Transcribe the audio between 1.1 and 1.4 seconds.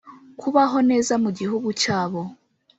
mu